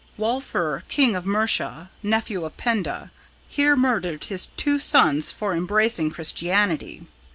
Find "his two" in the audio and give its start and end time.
4.23-4.79